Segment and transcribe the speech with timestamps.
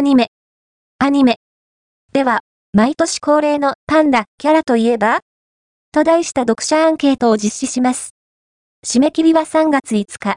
[0.00, 0.28] アニメ。
[0.98, 1.36] アニメ。
[2.14, 2.40] では、
[2.72, 5.20] 毎年恒例のパンダ、キャラといえば？
[5.92, 8.14] と題した読者アンケートを実施します。
[8.82, 10.28] 締め切りは3月5日。